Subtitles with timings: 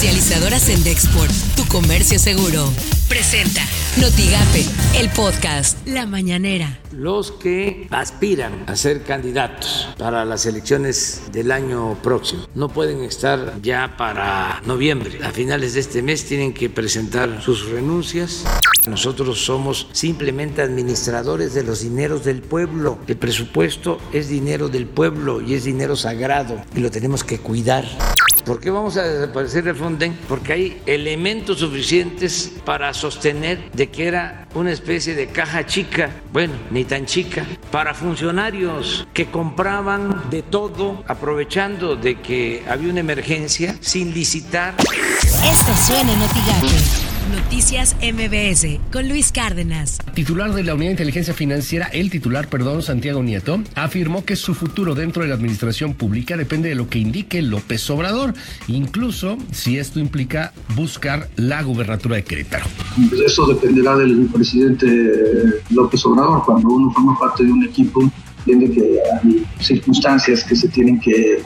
[0.00, 2.72] Comercializadoras en Dexport, tu comercio seguro.
[3.06, 3.60] Presenta
[4.00, 4.64] Notigape,
[4.98, 6.80] el podcast La Mañanera.
[6.90, 13.60] Los que aspiran a ser candidatos para las elecciones del año próximo no pueden estar
[13.60, 15.18] ya para noviembre.
[15.22, 18.44] A finales de este mes tienen que presentar sus renuncias.
[18.88, 22.98] Nosotros somos simplemente administradores de los dineros del pueblo.
[23.06, 27.84] El presupuesto es dinero del pueblo y es dinero sagrado y lo tenemos que cuidar.
[28.44, 30.18] ¿Por qué vamos a desaparecer el Fonden?
[30.28, 36.54] Porque hay elementos suficientes para sostener de que era una especie de caja chica, bueno,
[36.70, 43.76] ni tan chica, para funcionarios que compraban de todo, aprovechando de que había una emergencia,
[43.80, 44.74] sin licitar.
[44.78, 46.22] Esto suena en
[47.50, 49.98] Noticias MBS con Luis Cárdenas.
[50.14, 54.54] Titular de la Unidad de Inteligencia Financiera, el titular, perdón, Santiago Nieto, afirmó que su
[54.54, 58.34] futuro dentro de la administración pública depende de lo que indique López Obrador,
[58.68, 62.66] incluso si esto implica buscar la gubernatura de Querétaro.
[63.08, 64.86] Pues eso dependerá del presidente
[65.70, 66.44] López Obrador.
[66.44, 68.08] Cuando uno forma parte de un equipo,
[68.46, 71.42] entiende que hay circunstancias que se tienen que,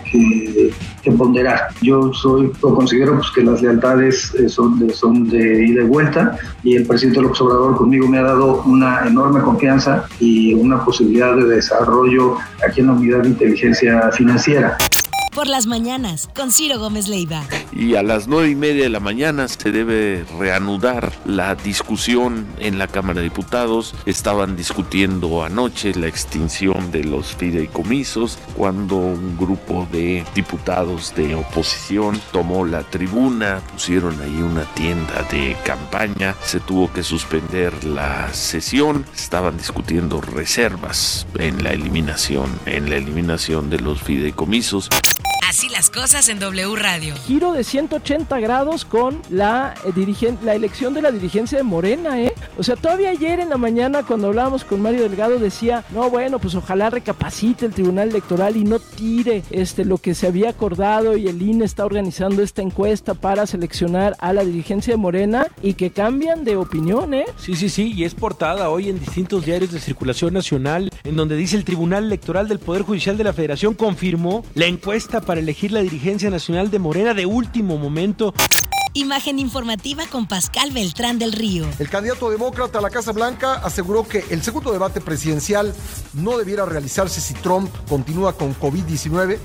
[1.18, 1.68] ponderar.
[1.82, 6.38] Yo soy, considero pues, que las lealtades eh, son de, son de ida y vuelta
[6.62, 11.36] y el presidente López Obrador conmigo me ha dado una enorme confianza y una posibilidad
[11.36, 12.36] de desarrollo
[12.66, 14.78] aquí en la unidad de inteligencia financiera
[15.34, 17.42] por las mañanas con Ciro Gómez Leiva.
[17.72, 22.78] Y a las nueve y media de la mañana se debe reanudar la discusión en
[22.78, 23.94] la Cámara de Diputados.
[24.06, 32.20] Estaban discutiendo anoche la extinción de los fideicomisos cuando un grupo de diputados de oposición
[32.32, 39.04] tomó la tribuna, pusieron ahí una tienda de campaña, se tuvo que suspender la sesión,
[39.14, 44.88] estaban discutiendo reservas en la eliminación, en la eliminación de los fideicomisos.
[45.54, 47.14] Así las cosas en W Radio.
[47.28, 52.34] Giro de 180 grados con la, eh, la elección de la dirigencia de Morena, ¿eh?
[52.58, 56.40] O sea, todavía ayer en la mañana cuando hablábamos con Mario Delgado decía, no, bueno,
[56.40, 61.16] pues ojalá recapacite el Tribunal Electoral y no tire este, lo que se había acordado
[61.16, 65.74] y el INE está organizando esta encuesta para seleccionar a la dirigencia de Morena y
[65.74, 67.26] que cambian de opinión, ¿eh?
[67.38, 71.36] Sí, sí, sí, y es portada hoy en distintos diarios de circulación nacional en donde
[71.36, 75.72] dice el Tribunal Electoral del Poder Judicial de la Federación confirmó la encuesta para elegir
[75.72, 78.34] la dirigencia nacional de Morena de último momento.
[78.94, 81.66] Imagen informativa con Pascal Beltrán del Río.
[81.78, 85.74] El candidato demócrata a la Casa Blanca aseguró que el segundo debate presidencial
[86.14, 89.38] no debiera realizarse si Trump continúa con COVID-19.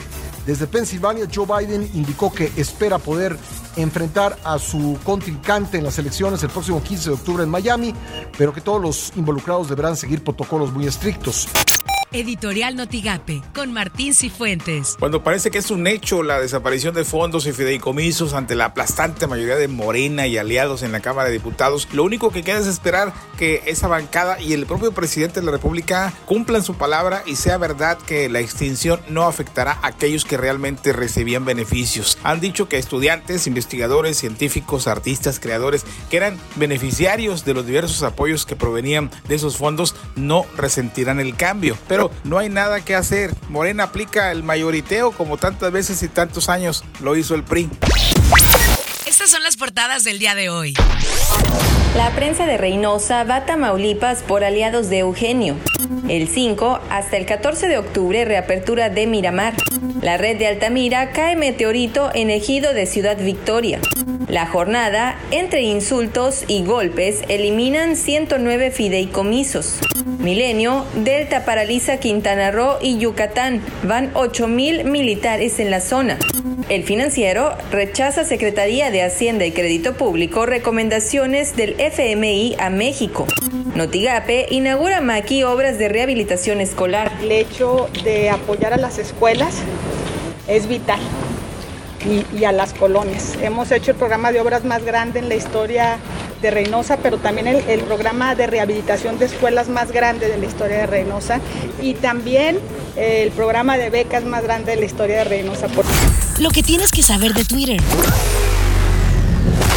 [0.46, 3.38] Desde Pensilvania, Joe Biden indicó que espera poder
[3.76, 7.94] enfrentar a su contrincante en las elecciones el próximo 15 de octubre en Miami,
[8.38, 11.48] pero que todos los involucrados deberán seguir protocolos muy estrictos.
[12.12, 14.96] Editorial Notigape, con Martín Cifuentes.
[14.98, 19.28] Cuando parece que es un hecho la desaparición de fondos y fideicomisos ante la aplastante
[19.28, 22.66] mayoría de Morena y aliados en la Cámara de Diputados, lo único que queda es
[22.66, 27.36] esperar que esa bancada y el propio presidente de la República cumplan su palabra y
[27.36, 32.18] sea verdad que la extinción no afectará a aquellos que realmente recibían beneficios.
[32.24, 38.48] Han dicho que estudiantes, investigadores, científicos, artistas, creadores que eran beneficiarios de los diversos apoyos
[38.48, 41.78] que provenían de esos fondos no resentirán el cambio.
[41.88, 43.34] Pero no hay nada que hacer.
[43.50, 47.70] Morena aplica el mayoriteo como tantas veces y tantos años lo hizo el PRI.
[49.06, 50.74] Estas son las portadas del día de hoy.
[51.96, 55.56] La prensa de Reynosa va a Tamaulipas por aliados de Eugenio.
[56.08, 59.56] El 5 hasta el 14 de octubre reapertura de Miramar.
[60.02, 63.82] La red de Altamira cae meteorito en ejido de Ciudad Victoria.
[64.30, 69.80] La jornada, entre insultos y golpes, eliminan 109 fideicomisos.
[70.20, 73.64] Milenio, Delta paraliza Quintana Roo y Yucatán.
[73.82, 76.20] Van 8.000 militares en la zona.
[76.70, 83.26] El financiero rechaza Secretaría de Hacienda y Crédito Público recomendaciones del FMI a México.
[83.74, 87.12] Notigape inaugura Maki obras de rehabilitación escolar.
[87.20, 89.56] El hecho de apoyar a las escuelas
[90.48, 91.00] es vital
[92.06, 93.36] y, a las colonias.
[93.42, 95.98] Hemos hecho el programa de obras más grande en la historia
[96.42, 100.78] de Reynosa, pero también el, programa de rehabilitación de escuelas más grande de la historia
[100.78, 101.40] de Reynosa
[101.82, 102.60] y también
[102.96, 105.68] el programa de becas más grande de la historia de Reynosa.
[106.40, 107.82] Lo que tienes que saber de Twitter.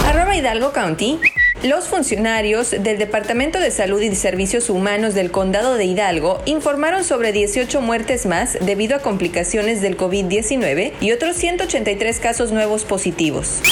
[0.06, 1.18] Arroba Hidalgo County
[1.62, 7.32] los funcionarios del Departamento de Salud y Servicios Humanos del Condado de Hidalgo informaron sobre
[7.32, 13.62] 18 muertes más debido a complicaciones del COVID-19 y otros 183 casos nuevos positivos.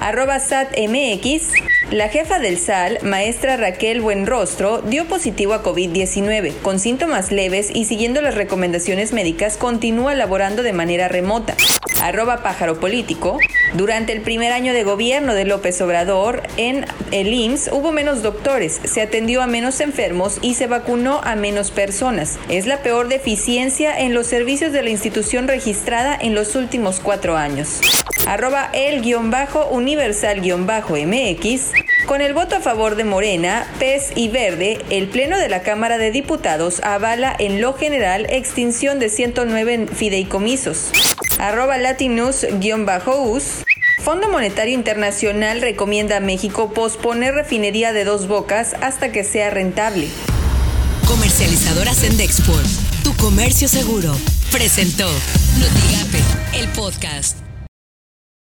[0.00, 1.52] Arroba SATMX.
[1.90, 6.54] La jefa del SAL, maestra Raquel Buenrostro, dio positivo a COVID-19.
[6.62, 11.56] Con síntomas leves y siguiendo las recomendaciones médicas, continúa laborando de manera remota.
[12.00, 13.38] Arroba pájaro político.
[13.74, 18.80] Durante el primer año de gobierno de López Obrador, en el IMSS hubo menos doctores,
[18.82, 22.38] se atendió a menos enfermos y se vacunó a menos personas.
[22.48, 27.36] Es la peor deficiencia en los servicios de la institución registrada en los últimos cuatro
[27.36, 27.80] años.
[28.26, 31.72] Arroba el-universal-mx.
[32.06, 35.96] Con el voto a favor de Morena, PES y Verde, el Pleno de la Cámara
[35.98, 40.90] de Diputados avala en lo general extinción de 109 fideicomisos.
[41.40, 43.64] Arroba latinus-us.
[44.02, 50.08] Fondo Monetario Internacional recomienda a México posponer refinería de dos bocas hasta que sea rentable.
[51.06, 52.66] Comercializadora Sendexport,
[53.02, 54.14] tu comercio seguro,
[54.52, 55.08] presentó
[55.58, 56.22] Notigape,
[56.58, 57.49] el podcast.